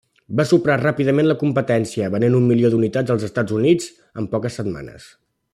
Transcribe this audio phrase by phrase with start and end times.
[0.37, 3.93] Va superar ràpidament la competència, venent un milió d'unitats als Estats Units
[4.23, 5.11] en poques setmanes.